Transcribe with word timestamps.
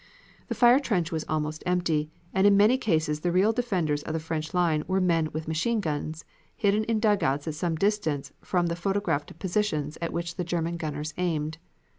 The 0.47 0.55
fire 0.55 0.79
trench 0.79 1.11
was 1.11 1.25
almost 1.29 1.61
empty, 1.63 2.09
and 2.33 2.47
in 2.47 2.57
many 2.57 2.75
cases 2.75 3.19
the 3.19 3.31
real 3.31 3.51
defenders 3.53 4.01
of 4.01 4.13
the 4.13 4.19
French 4.19 4.51
line 4.51 4.83
were 4.87 4.99
men 4.99 5.29
with 5.31 5.47
machine 5.47 5.79
guns, 5.79 6.25
hidden 6.55 6.83
in 6.85 6.99
dug 6.99 7.21
outs 7.23 7.47
at 7.47 7.53
some 7.53 7.75
distance 7.75 8.33
from 8.41 8.65
the 8.65 8.75
photographed 8.75 9.37
positions 9.37 9.99
at 10.01 10.11
which 10.11 10.37
the 10.37 10.43
German 10.43 10.77
gunners 10.77 11.13
aimed. 11.19 11.59